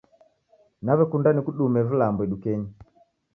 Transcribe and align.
Naw'ekunda 0.83 1.29
nikudume 1.31 1.79
vilambo 1.89 2.21
idukenyi. 2.23 2.69